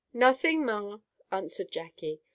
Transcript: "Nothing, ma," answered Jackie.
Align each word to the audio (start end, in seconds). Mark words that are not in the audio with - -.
"Nothing, 0.13 0.65
ma," 0.65 0.97
answered 1.31 1.69
Jackie. 1.69 2.21